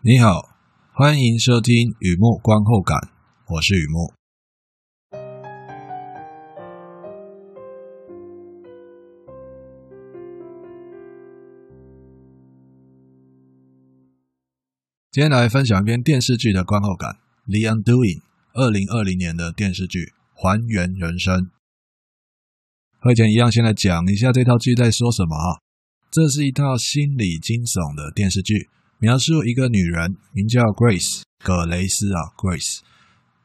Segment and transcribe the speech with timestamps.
[0.00, 0.56] 你好，
[0.92, 2.96] 欢迎收听雨木观后感，
[3.48, 4.12] 我是雨木。
[15.10, 17.10] 今天来分享一篇电视剧的观后感，
[17.46, 18.20] 《The Undoing》，
[18.52, 19.98] 二零二零年的电视剧
[20.32, 21.40] 《还原人生》。
[23.00, 25.58] 和以前一样，先来讲一下这套剧在说什么啊？
[26.08, 28.68] 这是一套心理惊悚的电视剧，
[29.00, 32.80] 描述一个女人名叫 Grace 葛雷斯啊，Grace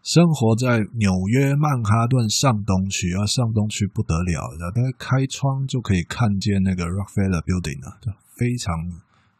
[0.02, 8.02] 生活在纽约曼哈顿上东区啊，上东区不得了，大概开窗就可以看见那个 Rockefeller Building 啊，
[8.36, 8.74] 非常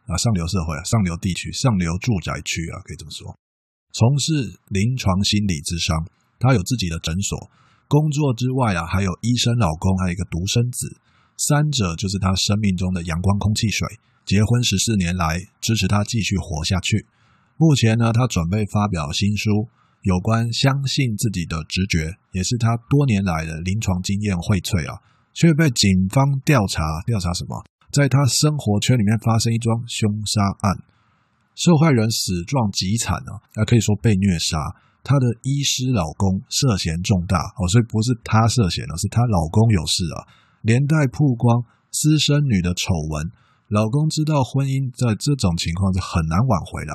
[0.06, 3.34] 啊上流社会啊，上流地区，上流住宅区啊，可以这么说。
[3.90, 6.06] 从事临床心理咨商，
[6.38, 7.50] 她有自己的诊所。
[7.88, 10.96] 工作之外啊，还有医生老公，还有一个独生子，
[11.36, 13.86] 三者就是她生命中的阳光、空气、水。
[14.24, 17.06] 结婚十四年来，支持他继续活下去。
[17.56, 19.68] 目前呢，他准备发表新书，
[20.02, 25.00] 有关相信自己的直觉，也是他多年来的临床经验荟萃啊，
[25.32, 26.82] 却被警方调查。
[27.06, 27.64] 调查什么？
[27.92, 30.82] 在他生活圈里面发生一桩凶杀案，
[31.54, 34.58] 受害人死状极惨啊，那可以说被虐杀。
[35.04, 40.26] 她的医师老公涉嫌重大哦，所以不是她涉嫌，而是她老公有事啊，
[40.62, 43.30] 连带曝光私生女的丑闻。
[43.68, 46.92] 老公知道婚姻在这种情况是很难挽回的，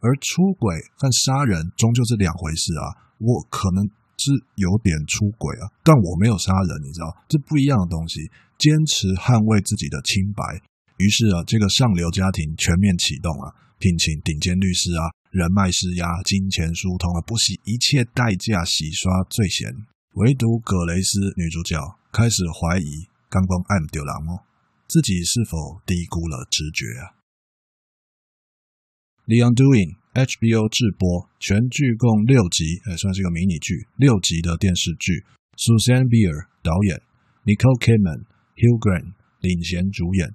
[0.00, 3.10] 而出轨和杀人终究是两回事啊。
[3.18, 3.82] 我可能
[4.18, 8.30] 是有点出轨啊，但我没有杀人，你知道，这不一样的东西。
[8.58, 10.42] 坚持捍卫自己的清白，
[10.98, 15.14] 于是啊，这个上流家庭全面启动啊，聘请顶尖律师啊。
[15.30, 19.70] 人脉施压，金钱疏通啊，不惜一切代价洗刷罪嫌。
[20.14, 21.78] 唯独葛雷斯女主角
[22.10, 24.42] 开始怀疑刚刚爱丢郎哦，
[24.88, 27.20] 自己是否低估了直觉啊
[29.26, 35.26] ？The Undoing HBO 制播，全剧共六集，也算是个迷你剧，六集的电视剧。
[35.58, 37.02] Susanne Bier 导演
[37.44, 38.24] ，Nicole Kidman、
[38.56, 40.32] Hugh Grant 领衔主演。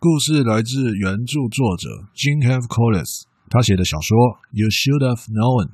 [0.00, 3.22] 故事来自原著作者 Jean Have Collins。
[3.48, 4.18] 他写的小说
[4.50, 5.66] 《You Should Have Known》，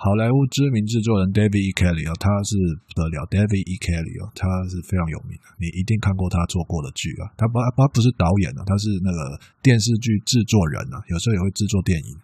[0.00, 1.76] 好莱坞知名制作人 David E.
[1.76, 2.56] Kelly 啊，他是
[2.88, 3.76] 不得了，David E.
[3.84, 7.28] Kelly 啊，他是非常有名的，你一定看过他做过的剧啊。
[7.36, 12.16] 他不，他不是导演啊，他是那个电视剧制作人啊，有时候也会制作电影。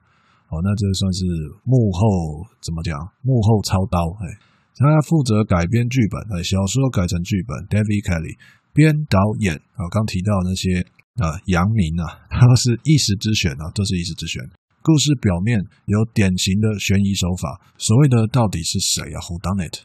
[0.49, 1.29] 哦，那这算是
[1.69, 2.97] 幕后怎么讲？
[3.21, 4.41] 幕后操刀，哎，
[4.81, 8.01] 他负责改编剧本，哎，小说改成剧本，David E.
[8.01, 8.41] Kelly
[8.73, 10.81] 编导演啊，刚提到那些
[11.21, 14.41] 啊，杨明啊，他是一时之选啊，这是一时之选。
[14.87, 19.83] 故事表面有典型的悬疑手法，所谓的到底是谁啊？Who done it？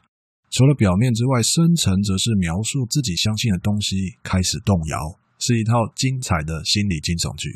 [0.51, 7.50] 除了表面之外，深层则是描述自己相信的东西开始动摇，是一套精彩的心理惊悚剧。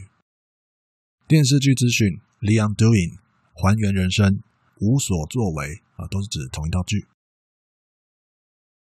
[1.28, 3.20] 电视剧资讯：Leon doing，
[3.54, 4.42] 还原人生，
[4.82, 7.06] 无所作为啊，都是指同一套剧。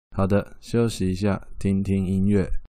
[0.09, 2.64] 好的，休息一下，听听音乐。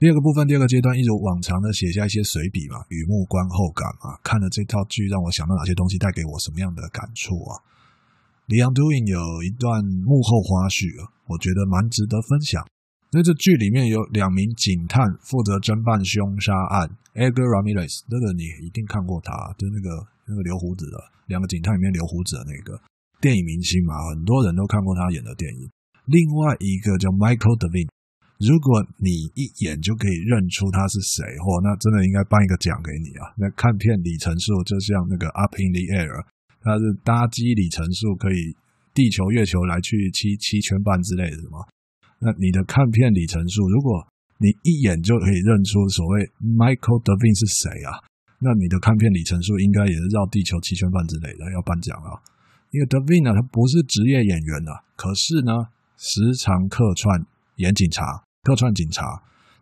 [0.00, 4.16] 第二个部分，第二个阶段，一如往常的写下一些随笔嘛，雨幕观后感嘛。
[4.24, 7.60] 看了这套剧，让我想到哪些东西，带给我什么样的感触啊
[8.48, 12.64] ？The Undoing 有一段幕后花絮啊，我觉得蛮值得分享。
[13.12, 20.96] 那这剧里面有两名警探负责侦办凶杀案，Edgar Ramirez，那个你一定看过他，就那个那个留胡子的，
[21.28, 22.80] 两个警探里面留胡子的那个
[23.20, 25.68] 电影明星嘛，很多人都看过他演的电影。
[26.08, 27.92] 另外一个叫 Michael Devine。
[28.40, 33.28] 如果你一眼就可以认出他是谁，嚯，那真的应该颁一个奖给你啊！
[33.36, 36.24] 那看片里程数就像那个 Up in the Air，
[36.64, 38.56] 它是搭机里程数可以
[38.96, 41.60] 地球、月球来去七七圈半之类的，什么？
[42.18, 44.00] 那你的看片里程数，如果
[44.40, 48.00] 你一眼就可以认出所谓 Michael Devine 是谁啊？
[48.40, 52.16] 那你的看片里程数应该也是绕地球七圈半之类的，要颁奖啊。
[52.72, 55.52] 因为 Devine 呢，他不是职业演员啊，可是呢，
[56.00, 57.20] 时常客串
[57.56, 59.04] 演警察，客串警察。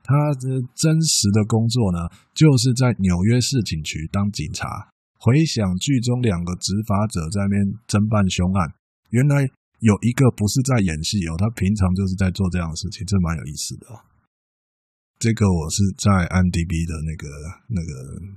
[0.02, 4.88] 他的真实的工作呢，就是在纽约市警局当警察。
[5.20, 8.72] 回想剧中两个执法者在那边侦办凶案，
[9.10, 9.42] 原来
[9.80, 14.00] 有一个不是在演戏哦，他平常就是在做这样的事情，这蛮有意思的哦。
[15.19, 17.26] 这个我是在 IMDb 的那个
[17.66, 17.90] 那个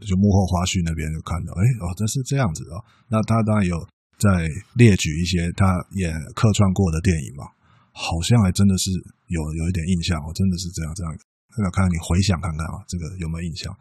[0.03, 2.83] 就幕后花絮那边就看到，哎哦，这是这样子哦。
[3.07, 3.77] 那他当然有
[4.17, 5.69] 在列举一些他
[6.01, 7.45] 演客串过的电影嘛，
[7.94, 8.89] 好像还真的是
[9.31, 11.10] 有有一点印象哦，真的是这样这样。
[11.57, 13.72] 那看看你回想看看啊，这个有没有印象？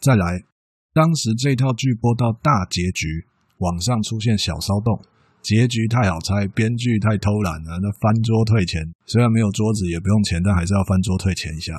[0.00, 0.44] 再来，
[0.92, 3.26] 当时这套剧播到大结局，
[3.58, 5.00] 网上出现小骚动，
[5.40, 8.92] 结局太好猜，编剧太偷懒了，那翻桌退钱。
[9.06, 11.72] 虽然没有桌子也不用钱，但还是要翻桌退钱一下。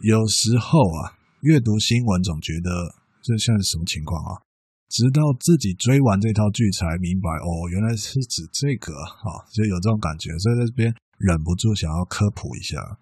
[0.00, 4.42] 有时候啊，阅读新闻总觉得这像是什么情况啊？
[4.88, 12.98] 直到自己追完这套剧才明白，哦，原来是指这个啊，就有这种感觉，所以在这边忍不住想要科普一下。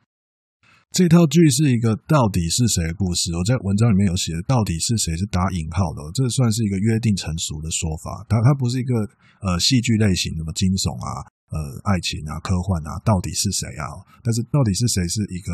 [0.91, 3.31] 这套剧是一个到底是谁的故事？
[3.37, 8.27] 我在文章里面有写，到底是谁是打引号的，这算是一个约定成熟的说法。
[8.29, 9.07] 它它不是一个
[9.41, 11.23] 呃戏剧类型，什么惊悚啊、
[11.53, 13.85] 呃爱情啊、科幻啊，到底是谁啊？
[14.25, 15.53] 但是到底是谁是一个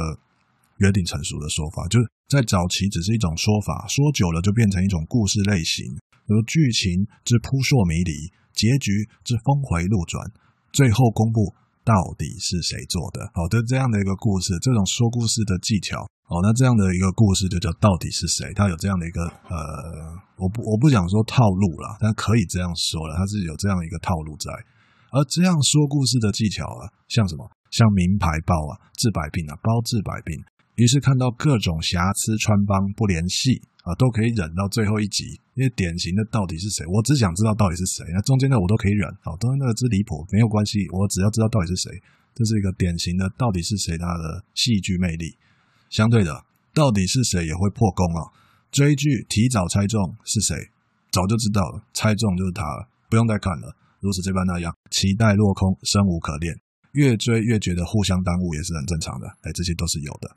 [0.79, 5.85] 约定成熟的说法，就是在早期只是一种说法，说久了就变成一种故事类型，
[6.25, 10.31] 比如剧情之扑朔迷离，结局之峰回路转，
[10.73, 11.53] 最后公布。
[11.85, 13.31] 到底是谁做的？
[13.35, 16.01] 好的，这样的一个故事，这种说故事的技巧，
[16.33, 18.53] 哦，那这样的一个故事就叫到底是谁？
[18.55, 19.21] 它有这样的一个
[19.53, 24.51] 呃，我不我不想说套路啦，但可以这样说了，它是有这样一个套路在。
[25.13, 27.45] 而这样说故事的技巧啊，像什么？
[27.71, 30.35] 像名牌包啊，治百病啊，包治百病。
[30.77, 33.63] 于是看到各种瑕疵穿帮不联系。
[33.85, 36.85] 啊，都可以忍到最后一集，因为典型的到底是谁？
[36.89, 38.05] 我只想知道到底是谁。
[38.13, 41.93] 那中间的我都可以忍，好，中间那个之离谱没有关系，我只要知道到底是谁。
[42.35, 45.37] 这是一个典型的到底是谁他的戏剧魅力。
[45.91, 48.33] 相对的，到底是谁也会破功啊？
[48.73, 50.57] 追剧提早猜中是谁，
[51.13, 53.77] 早就知道了，猜中就是他了，不用再看了。
[54.01, 56.59] 如此这般那样，期待落空，生无可恋，
[56.93, 59.29] 越追越觉得互相耽误也是很正常的。
[59.43, 60.37] 哎，这些都是有的。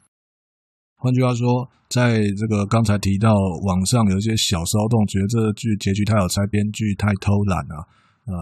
[0.97, 3.31] 换句话说，在这个刚才提到
[3.63, 7.85] 网上有一些小骚动，觉得这剧结局太好猜，编剧太偷懒啊，
[8.25, 8.33] 呃，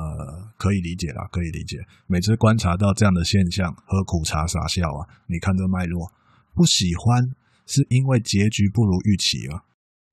[0.58, 1.78] 可以理解啦，可以理解。
[2.08, 5.04] 每次观察到这样的现象，喝苦茶傻笑啊。
[5.28, 6.10] 你看这脉络，
[6.56, 7.22] 不喜欢
[7.68, 9.60] 是因为结局不如预期啊，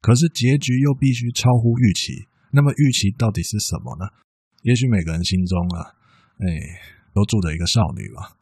[0.00, 4.10] 可是结局又必须超乎预期，那么预期到底是什么呢？
[4.62, 5.94] 也许每个人心中啊，
[6.42, 6.46] 哎，
[7.14, 8.34] 都住着一个少女吧。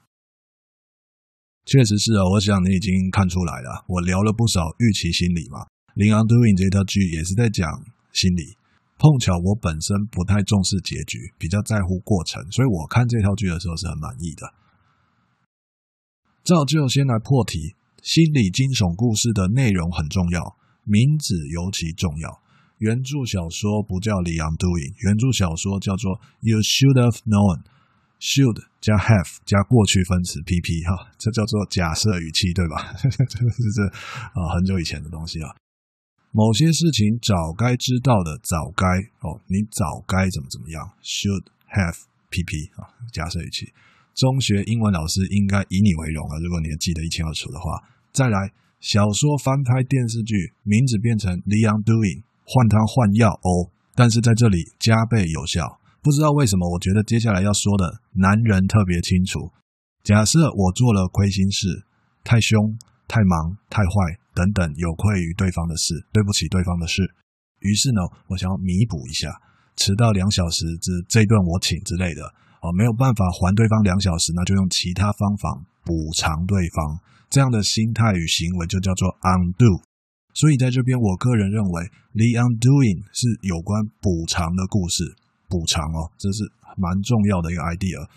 [1.66, 3.84] 确实是啊，我想你已经看出来了。
[3.86, 5.60] 我聊了不少预期心理嘛，
[5.94, 7.68] 《Ling Undoing》这套剧也是在讲
[8.12, 8.56] 心理。
[8.98, 14.44] 碰巧我本身不太重视结局，比较在乎过程，所以我看这套剧的时候是很满意的。
[16.44, 22.42] 照旧先来破题，心理惊悚故事的内容很重要，名字尤其重要。
[22.78, 27.62] 原著小说不叫《Ling Undoing》，原著小说叫做《You Should Have Known》。
[28.20, 32.92] Should 加 have 加过去分词 PP 哈，这叫做假设语气对吧？
[33.00, 33.86] 这是这
[34.38, 35.56] 啊很久以前的东西啊。
[36.30, 38.86] 某些事情早该知道的早该
[39.26, 41.42] 哦，你早该怎么怎么样？should
[41.74, 41.96] have
[42.30, 43.72] PP 啊，假设语气。
[44.14, 47.82] 中学英文老师应该以你为荣啊，如果你记得一清二楚的话。
[48.12, 55.79] 再来，小说翻拍电视剧，名字变成 The Undoing，换汤换药哦，但是在这里加倍有效。
[56.02, 59.52] 不知道为什么，我觉得接下来要说的男人特别清楚。
[60.02, 61.84] 假设我做了亏心事，
[62.24, 62.56] 太凶、
[63.06, 63.92] 太忙、太坏
[64.34, 67.02] 等等有愧于对方的事，对不起对方的事。
[67.60, 69.28] 于是呢，我想要弥补一下，
[69.76, 72.22] 迟到两小时之这一顿我请之类的。
[72.62, 76.98] 哦，没有办法还对方两小时，那就用其他方法补偿对方。
[77.28, 79.82] 这样的心态与行为就叫做 undo。
[80.32, 85.16] 所以在这边，我个人认为，the undoing 是有关补偿的故事。
[85.50, 86.46] 补偿哦，这是
[86.78, 88.08] 蛮重要的一个 idea。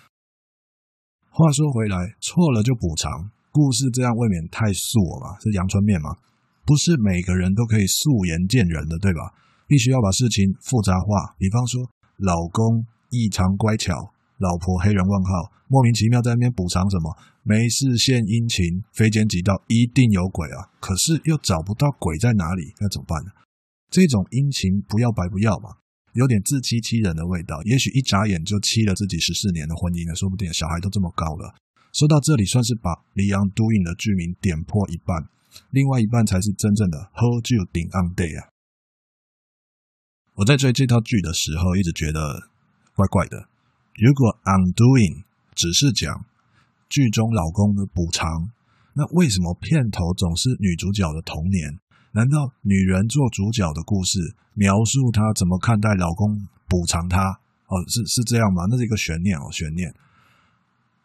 [1.31, 5.39] 话说回来，错了就补偿，故事这样未免太素了吧？
[5.41, 6.15] 是阳春面吗？
[6.63, 9.33] 不是每个人都可以素颜见人的，对吧？
[9.65, 11.33] 必须要把事情复杂化。
[11.39, 17.17] 比方说，老公异常乖巧，老婆黑人问号，莫名其妙在那边补偿什么？
[17.41, 20.69] 没事献殷勤，非奸即盗，一定有鬼啊！
[20.79, 23.31] 可是又找不到鬼在哪里，那怎么办呢？
[23.89, 25.82] 这种殷勤不要白不要嘛。
[26.13, 31.55] 有点自欺欺人的味道，也许一眨眼就欺了自己十四年的婚姻了，说不定小孩都这么高了。
[31.91, 35.29] 说到这里，算是把 The Undoing 的剧名点破一半，
[35.69, 38.49] 另外一半才是真正的 Hold You 顶 on Day 啊。
[40.35, 42.49] 我在追这套剧的时候，一直觉得
[42.95, 43.49] 怪怪的。
[43.93, 46.25] 如果 Undoing 只是讲
[46.89, 48.49] 剧中老公的补偿，
[48.93, 51.77] 那为什么片头总是女主角的童年？
[52.13, 57.39] 难道女人做主角的故事，描述她怎么看待老公补偿她？
[57.67, 58.65] 哦，是是这样吗？
[58.69, 59.93] 那是一个悬念哦，悬念。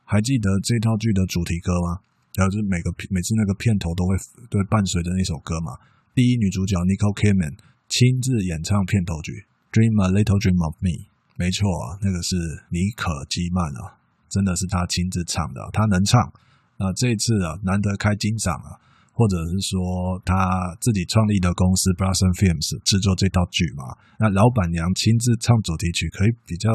[0.04, 2.00] 还记得这套剧的主题歌吗？
[2.34, 4.14] 然后就是每个每次那个片头都会
[4.50, 5.78] 都会伴随着那首歌嘛。
[6.14, 7.56] 第一女主角 Nicole Kidman
[7.88, 10.90] 亲自演唱片头曲《Dream a Little Dream of Me》，
[11.36, 12.36] 没错啊，那个是
[12.68, 13.96] 妮可基曼啊，
[14.28, 16.32] 真的是她亲自唱的，她能唱。
[16.76, 18.78] 那这一次啊，难得开金嗓啊。
[19.18, 20.46] 或者是说他
[20.78, 23.90] 自己创立的公司 Blossom Films 制作这道剧嘛？
[24.14, 26.70] 那老板娘亲自唱主题曲，可以比较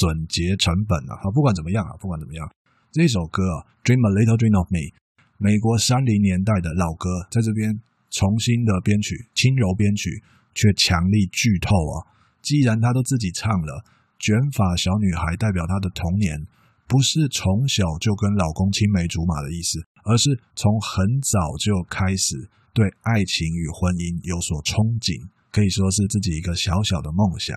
[0.00, 1.20] 准节成本啊。
[1.20, 2.48] 好，不管怎么样啊，不管怎么样，
[2.96, 4.88] 这首歌啊，Dream a Little Dream of Me，
[5.36, 7.68] 美国三零年代的老歌，在这边
[8.08, 10.08] 重新的编曲，轻柔编曲，
[10.56, 12.08] 却强力剧透啊！
[12.40, 13.84] 既然他都自己唱了，
[14.16, 16.40] 卷发小女孩代表她的童年，
[16.88, 19.76] 不是从小就跟老公青梅竹马的意思。
[20.04, 27.56] 而是从很早就开始对爱情与婚姻有所憧憬，可以说是自己一个小小的梦想。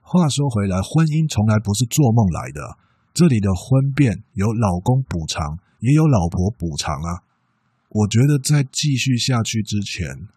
[0.00, 2.78] 话说回来，婚姻从来不是做梦来的。
[3.12, 7.24] 这里的婚变有老公补偿，也有老婆补偿啊。
[7.88, 10.28] 我觉得在继续下去之前，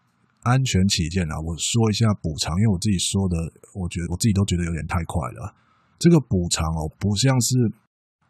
[0.42, 3.36] 安全起见啊，我说一下补偿，因为我自己说的，
[3.74, 5.54] 我觉得我自己都觉得有点太快了。
[5.98, 7.70] 这个补偿哦，不像是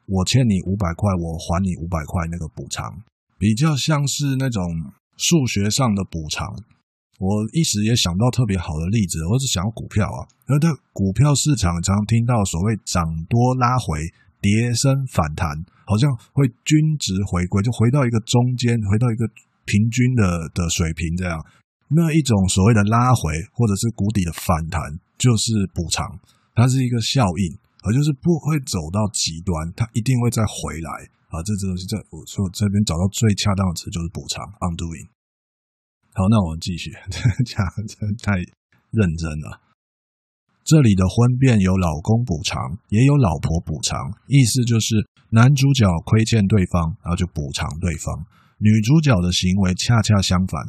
[0.07, 2.85] 我欠你五百块，我还你五百块那个补偿。
[3.41, 6.47] 比较像是那种数学上的补偿，
[7.19, 10.29] 我一时也想到特别好的例子，我只想要股票啊。
[10.45, 13.97] 而在股票市场常听到所谓涨多拉回、
[14.43, 15.49] 跌升反弹，
[15.87, 19.27] 好像会均值回归，就回到一个中间，回到一个
[19.65, 21.43] 平均的的水平这样。
[21.89, 24.83] 那一种所谓的拉回或者是谷底的反弹，
[25.17, 26.05] 就是补偿，
[26.55, 31.09] 它是一个效应，而就是不会走到极端，它一定会再回来。
[31.31, 35.07] 啊，这这东西在我说这边找到最恰当的词就是补偿，undoing。
[36.13, 36.91] 好，那我们继续，
[37.47, 38.35] 讲 这太
[38.91, 39.63] 认真了。
[40.67, 42.59] 这里的婚变有老公补偿，
[42.91, 43.95] 也有老婆补偿，
[44.27, 48.27] 意思就是男主角亏欠对方，然后就补偿对方；
[48.59, 50.61] 女主角的行为恰恰相反，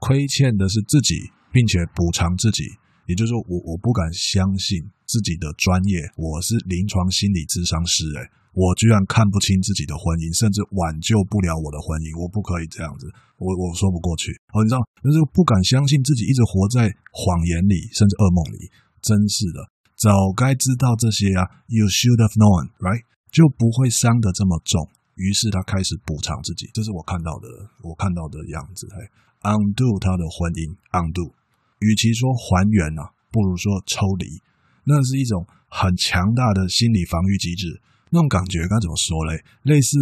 [0.00, 2.64] 亏欠的是自己，并且补偿自己。
[3.06, 8.30] 也就是说，我我不敢相信自己的专业，我是临床心理咨商师，诶。
[8.52, 13.06] 我居然看不清自己的婚姻，甚至挽救不了我的婚姻，我不可以这样子，
[13.38, 14.34] 我我说不过去。
[14.50, 18.66] 哦，你知道，就是不敢相信自己一直活在谎言里，甚至噩梦里。
[19.00, 19.62] 真是的，
[19.96, 23.06] 早该知道这些啊！You should have known, right？
[23.30, 24.82] 就不会伤得这么重。
[25.14, 27.46] 于是他开始补偿自己，这是我看到的，
[27.86, 28.88] 我看到的样子。
[28.90, 28.98] 嘿
[29.46, 31.32] ，undo 他的婚姻，undo。
[31.80, 34.26] 与其说还原啊，不如说抽离。
[34.84, 37.80] 那是一种很强大的心理防御机制。
[38.10, 39.42] 那种感觉该怎么说嘞？
[39.62, 39.96] 类似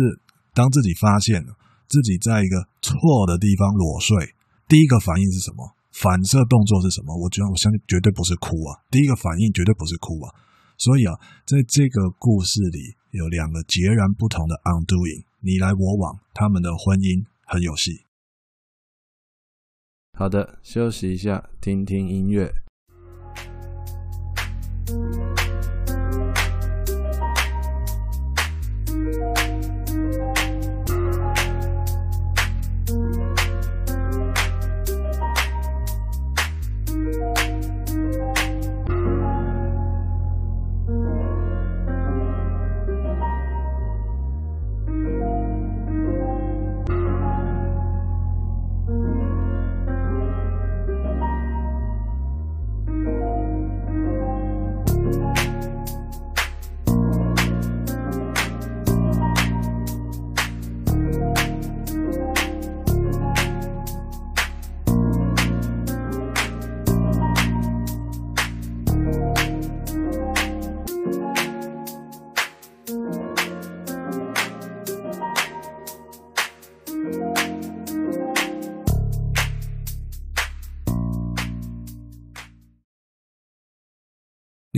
[0.53, 1.45] 当自己发现
[1.87, 4.35] 自己在一个错的地方裸睡，
[4.67, 5.75] 第一个反应是什么？
[5.93, 7.17] 反射动作是什么？
[7.17, 8.85] 我觉得我相信绝对不是哭啊！
[8.91, 10.35] 第一个反应绝对不是哭啊！
[10.77, 18.05] 所以啊，在这个故事里有两个截然不同的 undoing，你来我往，他们的婚姻很有戏。
[20.17, 22.53] 好的，休息一下，听听音乐。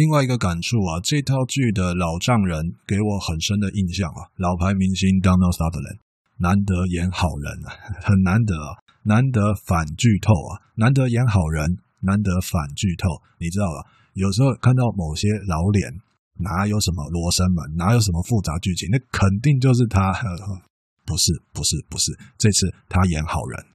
[0.01, 6.01] 另外一个感触啊，这套剧的老丈人给我很深的印象啊，老牌明星 Donald Sutherland
[6.39, 7.69] 难得演好人啊，
[8.01, 13.93] 很难得啊，难得反剧透啊，难得演好人，难得反剧透，你知道吧？
[14.15, 15.93] 有时候看到某些老脸，
[16.41, 20.17] 哪有什么罗生门，哪有什么复杂剧情，那肯定就是他，
[21.05, 23.67] 不是，不是，不是，这次他演好人。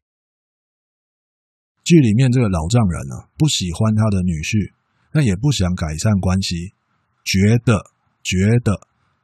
[1.84, 4.74] 剧里面这个老丈人啊，不喜欢他的女婿。
[5.16, 6.76] 但也不想改善关系，
[7.24, 7.80] 觉得
[8.20, 8.76] 觉得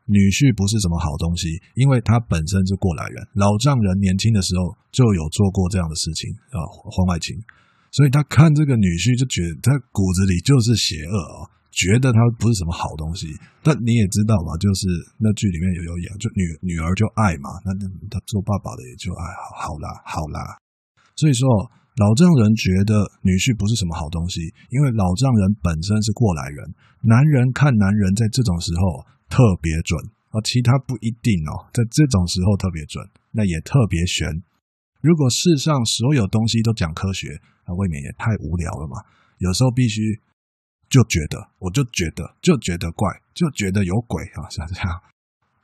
[0.08, 7.36] 女婿不是什么好东西，因为他本身是过来人，老丈人年轻的时候就有做过这样的事情啊，婚外情，
[7.92, 11.52] 所以他看这个女婿就觉得他骨子里就是邪恶啊。
[11.72, 13.32] 觉得他不是什么好东西，
[13.64, 20.60] 但你也知道嘛，就是那剧里面有有演，就女女儿就爱嘛，那那他做爸爸的也就爱，好好啦，好啦。
[21.16, 21.48] 所以说，
[22.00, 26.64] 老丈人觉得女婿不是什么好东西，因为老丈人本身是过来人，
[27.04, 30.00] 男人看男人在这种时候特别准
[30.32, 34.28] 而，其他不一定哦，在这种时候特别准，那也特别悬。
[35.02, 39.04] 如果世上所有东西都讲科学，那未免也太无聊了嘛。
[39.40, 40.20] 有时候必须。
[40.92, 45.00] 就觉得，我就觉得，就觉得怪，就觉得有鬼啊，像这样。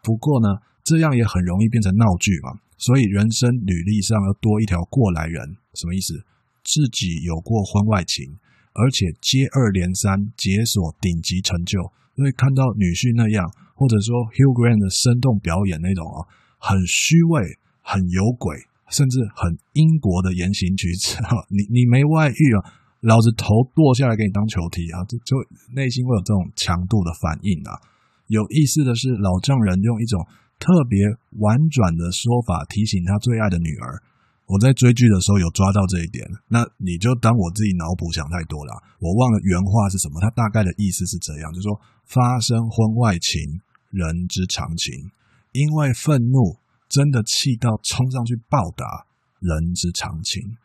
[0.02, 0.48] 不过呢，
[0.86, 2.56] 这样也很容易变成闹剧嘛。
[2.78, 6.24] 所以人生履历上要多一条过来人，什么意思？
[6.64, 8.38] 自己有过婚外情，
[8.74, 11.92] 而且接二连三解锁顶级成就。
[12.16, 18.58] 所以看到女婿那样，或者说 Hugh Grant 的生动表演那种哦，很虚伪、很有鬼，
[18.90, 22.74] 甚至很英国的言行举止哈， 你你没外遇啊？
[23.02, 25.06] 老子头剁下来给你当球踢啊！
[25.06, 25.38] 就就
[25.74, 27.78] 内心会有这种强度的反应啊。
[28.26, 30.26] 有意思的是，老丈人用一种
[30.60, 31.06] 特别
[31.40, 34.02] 婉转的说法提醒他最爱的女儿。
[34.48, 38.72] 我在追剧的时候有抓到这一点，那你就当我自己脑补想太多了。
[39.00, 43.60] 我忘了原话是什么，他大概的意思是这样，就说发生婚外情，
[43.92, 45.12] 人之常情；
[45.52, 46.56] 因为愤怒，
[46.88, 49.06] 真的气到冲上去暴打，
[49.42, 50.56] 人之常情。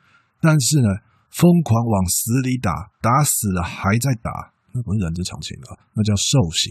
[0.40, 0.88] 但是呢，
[1.30, 6.70] 疯狂往死里打，打死了还在打，那不是人之常情了，那叫兽行。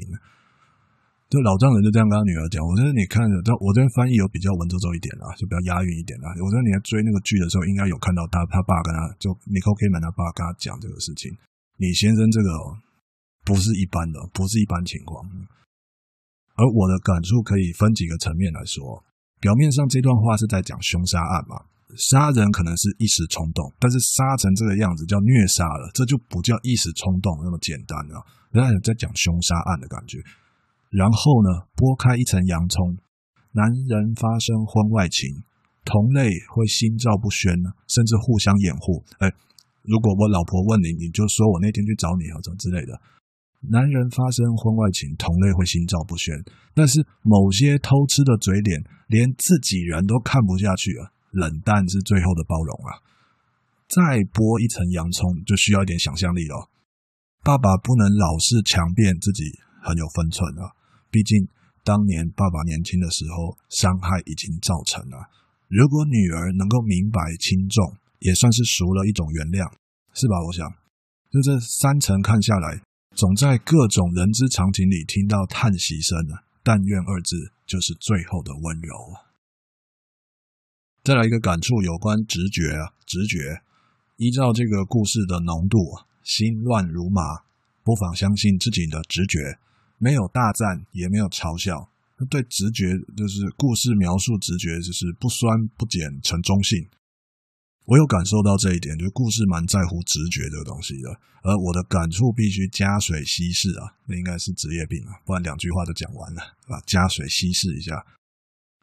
[1.31, 6.27] 就老丈人就这样跟他女儿讲，我说你看着，我这边翻译有比较文绉绉一点啦，就比较押韵一点啦。
[6.43, 11.31] 我说你在追那个剧的时候，应该有看到他他爸跟他就 Nicole Kidman 他爸跟他讲这个事情。
[11.79, 12.51] 你先生这个
[13.47, 15.23] 不是一般的，不是一般情况。
[16.59, 18.99] 而我的感触可以分几个层面来说，
[19.39, 21.63] 表面上这段话是在讲凶杀案嘛。
[21.95, 28.19] 杀人可能是一时冲动，但是杀成这个样子叫虐杀了，这就不叫一时冲动那么简单了。
[28.51, 30.19] 人家在讲凶杀案的感觉。
[30.91, 32.99] 然后呢，剥开一层洋葱，
[33.53, 35.41] 男人发生婚外情，
[35.83, 37.55] 同类会心照不宣，
[37.87, 39.03] 甚至互相掩护。
[39.19, 39.31] 哎，
[39.83, 42.99] 如果我老婆问你，你就说我那天去找你啊，怎么之类的。
[43.71, 46.35] 男人发生婚外情，同类会心照不宣，
[46.73, 51.13] 但是某些偷吃的嘴脸，连自己人都看不下去啊。
[51.31, 52.99] 冷淡是最后的包容啊！
[53.87, 56.67] 再剥一层洋葱，就需要一点想象力了。
[57.43, 59.43] 爸爸不能老是强辩自己
[59.81, 60.75] 很有分寸啊，
[61.11, 61.47] 毕竟
[61.83, 65.29] 当年爸爸年轻的时候伤害已经造成了。
[65.67, 69.69] 如果女儿能够明白轻重，也算是赎了一种原谅，
[70.13, 70.41] 是吧？
[70.47, 70.67] 我想，
[71.29, 72.81] 就这三层看下来，
[73.15, 76.17] 总在各种人之常情里听到叹息声。
[76.63, 78.93] 但愿二字就是最后的温柔。
[81.03, 83.63] 再来一个感触，有关直觉啊，直觉。
[84.17, 85.79] 依照这个故事的浓度，
[86.21, 87.23] 心乱如麻，
[87.83, 89.57] 不妨相信自己的直觉。
[90.01, 91.87] 没有大赞，也没有嘲笑，
[92.27, 96.89] 对直觉就是故事描述直觉，就是不酸不碱，呈中性。
[97.85, 101.13] 我有感受到这一点，就是故事蛮在乎直觉这个东西的。
[101.43, 108.03] 而我的感触必须加水稀释啊，那应该是职业病啊，不然两句话就讲完了啊，加水稀释一下，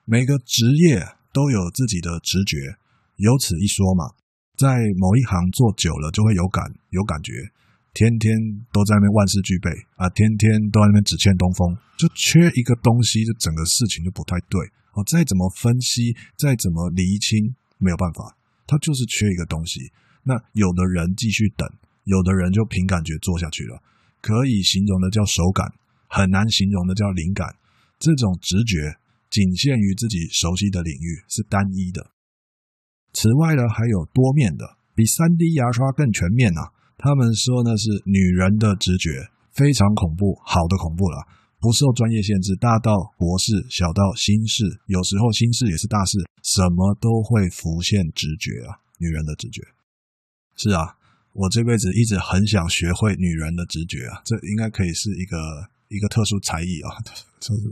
[0.04, 1.18] 每个职业。
[1.30, 2.78] 都有自己的直觉，
[3.16, 4.14] 由此一说嘛。
[4.56, 7.52] 在某一行做久了，就会有感有感觉，
[7.98, 8.30] 天天
[8.70, 9.66] 都在那边万事俱备
[9.98, 14.62] 啊，天天都在那边只欠东风，就缺一个东西，这整个事情就不太对。
[14.94, 19.90] 哦，再怎么分析，再怎么厘清，没有办法，他就是缺一个东西。
[20.22, 21.66] 那有的人继续等，
[22.04, 23.82] 有的人就凭感觉做下去了。
[24.22, 25.66] 可以形容的叫手感，
[26.06, 27.56] 很难形容的叫灵感。
[27.98, 28.98] 这种直觉。
[29.28, 32.12] 仅限于自己熟悉的领域，是单一的。
[33.12, 36.72] 此外呢，还有多面的，比 3D 牙刷更全面啊。
[36.98, 41.24] 他们说呢，是女人的直觉非常恐怖，好的恐怖了，
[41.60, 48.82] 不受专业限制，大到国事，小到心事，有时候心事也是大事，什么都会浮现直觉啊。
[48.98, 49.62] 女人的直觉，
[50.56, 50.98] 是啊，
[51.32, 55.38] 我这辈子一直很想学会女人的直觉啊，这应该可以是一个
[55.86, 56.90] 一个特殊才艺啊，
[57.38, 57.62] 就是。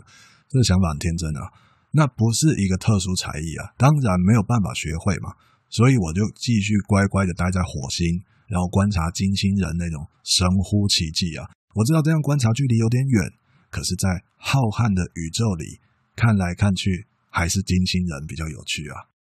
[0.49, 1.51] 这个想法很天真啊，
[1.91, 5.35] 那不是一个特殊才艺啊，当然没有办法学会嘛，
[5.69, 11.49] 所以我就继续乖乖的待在火星，然后观察金星人那种神乎其技啊。
[11.75, 13.33] 我知道这样观察距离有点远，
[13.71, 15.81] 可是，在浩瀚的宇宙里
[16.15, 19.13] 看来看去，还是金星人比较有趣啊。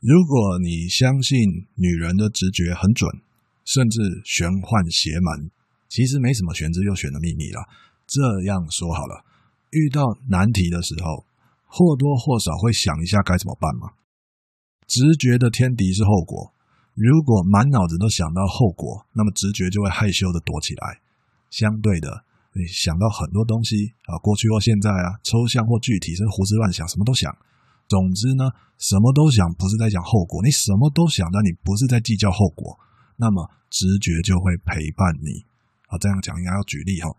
[0.00, 1.38] 如果你相信
[1.76, 3.08] 女人的直觉很准，
[3.64, 5.50] 甚至玄幻邪门，
[5.88, 7.64] 其实没什么玄之又玄的秘密啦。
[8.06, 9.24] 这样说好了，
[9.70, 11.24] 遇到难题的时候，
[11.64, 13.96] 或多或少会想一下该怎么办嘛。
[14.86, 16.53] 直觉的天敌是后果，
[16.94, 21.00] 如果满脑子都想到后果，那么直觉就会害羞的躲起来。
[21.50, 27.34] 相对的，你想到很多东西啊，过去或现在啊，抽象或具体，是胡思乱想，什么都想。
[27.86, 30.42] 总之呢，什么都想，不是在讲后果。
[30.42, 32.78] 你什么都想，但你不是在计较后果，
[33.16, 35.44] 那么直觉就会陪伴你。
[35.88, 37.10] 啊，这样讲应该要举例哈。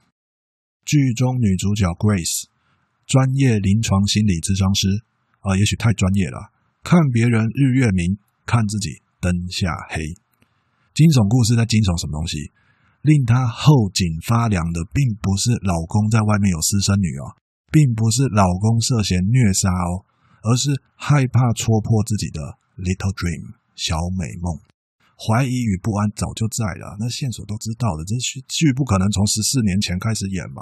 [0.84, 2.46] 剧中女主角 Grace，
[3.06, 5.04] 专业临床心理咨商师
[5.42, 6.52] 啊，也许太专业了。
[6.84, 10.06] 看别人日月明，看自己灯下黑。
[10.94, 12.54] 惊悚故事在惊悚什么东西？
[13.02, 17.34] 令她后颈发凉的，并不是老公在外面有私生女哦，
[17.74, 20.06] 并不是老公涉嫌虐杀哦。
[20.46, 22.38] 而是害怕戳破自己的
[22.78, 24.54] little dream 小美梦，
[25.18, 28.06] 怀疑与不安早就在了，那线索都知道了。
[28.06, 28.14] 这
[28.46, 30.62] 剧不可能从十四年前开始演嘛？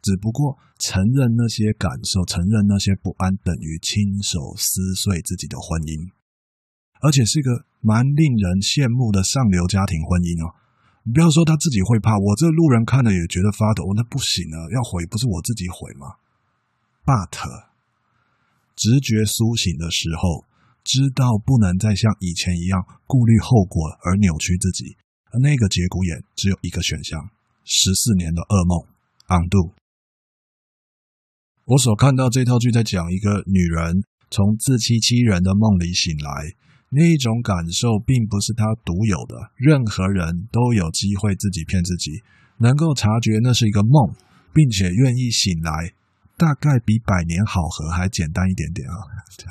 [0.00, 6.08] 只不过承认那些感受，承认那些不安，等于亲手撕碎自己的婚姻，
[7.04, 10.54] 而且是一个蛮令人羡慕的上流家庭婚姻哦。
[11.02, 13.88] 你不要说他自己会怕，我这路人看了也觉得发抖。
[13.96, 16.20] 那不行啊，要毁不是我自己毁吗
[17.04, 17.40] ？But
[18.76, 20.44] 直觉苏醒的时候，
[20.84, 24.96] 知道不能再像以前一样顾虑后果而扭曲自己，
[25.32, 27.30] 而那个节骨眼只有一个选项：
[27.64, 28.84] 十四年的噩梦
[29.28, 29.72] ，undo。
[31.64, 36.52] 我所看到这套剧在讲一个女人从自欺欺人的梦里醒来，
[36.90, 42.22] 那一种感受并不是她独有的，任何人都有机会自己骗自己，
[42.58, 44.12] 能够察觉那是一个梦，
[44.52, 45.94] 并且愿意醒来。
[46.36, 48.96] 大概比百年好合还简单一点点啊！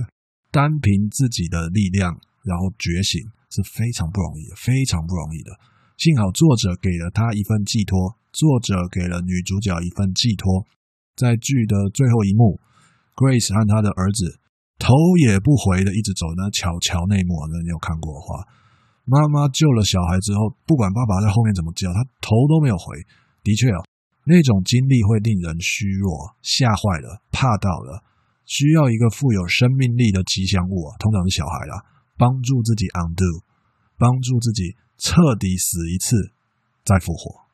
[0.51, 3.21] 单凭自己的力量，然后觉醒
[3.51, 5.51] 是非常不容易，非常不容易的。
[5.97, 10.65] 幸好作者给了他一份寄托，作者给了女主角一份寄托。
[11.15, 12.59] 在剧的最后一幕
[13.15, 14.38] ，Grace 和他的儿子
[14.79, 14.95] 头
[15.27, 18.47] 也不回的一直走那桥桥那一幕，那你有看过的话，
[19.03, 22.97] 妈妈救了小孩之后，不管爸爸在后面怎么叫，他头都没有回。
[23.43, 23.83] 的确哦。
[24.25, 28.03] 那种经历会令人虚弱、吓坏了、怕到了，
[28.45, 31.83] 需要一个富有生命力的吉祥物啊，通常是小孩啦，
[32.15, 33.43] 帮助自己 undo，
[33.97, 36.31] 帮助自己彻底死一次
[36.85, 37.48] 再复活。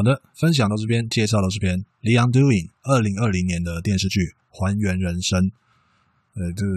[0.00, 4.16] 好的，分享到这边，介绍到这边，《The Undoing》二零二零年的电视剧
[4.48, 5.36] 《还原人生》。
[6.40, 6.72] 呃，这个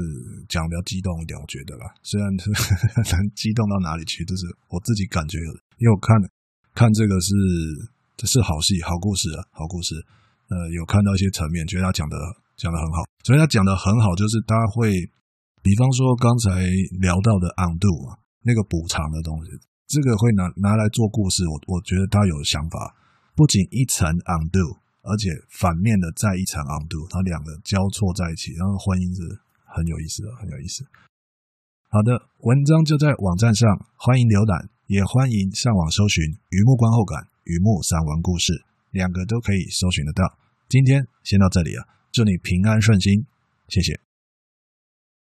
[0.52, 1.88] 讲比较激动一点，我觉得啦。
[2.04, 2.52] 虽然是
[3.16, 5.40] 能激动到哪里去，就是我自己感觉，
[5.80, 6.20] 因为我看
[6.76, 7.32] 看这个是
[8.20, 9.96] 这是好戏、好故事啊，好故事。
[10.52, 12.20] 呃，有看到一些层面，觉得他讲的
[12.60, 13.08] 讲的很好。
[13.24, 14.92] 所以他讲的很好，就是他会，
[15.64, 16.68] 比方说刚才
[17.00, 19.56] 聊到的 undo 啊，那个补偿的东西，
[19.88, 21.48] 这个会拿拿来做故事。
[21.48, 22.92] 我我觉得他有想法，
[23.36, 24.80] 不仅一层 undo。
[25.06, 30.88] 而且反面的再一层 undo，它两个交错在一起，然后婚姻是很有意思的，很有意思。
[31.90, 38.54] 好的，文章就在网站上，欢迎浏览，也欢迎上网搜寻《榆木观后感》《榆木散文故事》，
[38.92, 40.38] 两个都可以搜寻得到。
[40.70, 43.26] 今天先到这里啊，祝你平安顺心，
[43.68, 44.00] 谢谢。